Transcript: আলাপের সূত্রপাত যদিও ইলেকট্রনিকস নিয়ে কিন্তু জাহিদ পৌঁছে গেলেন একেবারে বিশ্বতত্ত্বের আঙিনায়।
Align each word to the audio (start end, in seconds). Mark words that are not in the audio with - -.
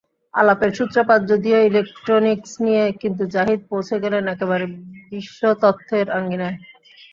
আলাপের 0.33 0.71
সূত্রপাত 0.77 1.21
যদিও 1.31 1.57
ইলেকট্রনিকস 1.69 2.51
নিয়ে 2.65 2.83
কিন্তু 3.01 3.23
জাহিদ 3.35 3.59
পৌঁছে 3.69 3.95
গেলেন 4.03 4.23
একেবারে 4.27 4.65
বিশ্বতত্ত্বের 5.11 6.07
আঙিনায়। 6.17 6.57